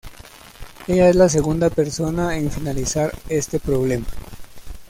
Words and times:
Ella 0.87 1.09
es 1.11 1.15
la 1.15 1.29
segunda 1.29 1.69
persona 1.69 2.35
en 2.35 2.49
finalizar 2.49 3.11
este 3.29 3.59
problema. 3.59 4.07